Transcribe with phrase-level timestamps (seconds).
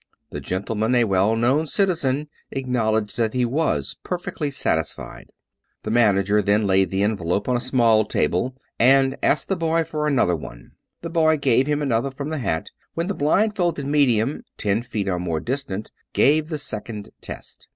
[0.31, 5.29] The gentleman, a well known citizen, acknowl edged that he was perfectly satisfied.
[5.83, 10.07] The manag^er then laid the envelope on a small table and asked the boy for
[10.07, 10.71] another one.
[11.03, 15.19] The boy gave him another from the hat when the blindfolded medium, ten feet or
[15.19, 17.67] more distant, gave the second test.